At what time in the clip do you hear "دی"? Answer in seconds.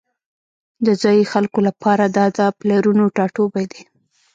3.71-3.81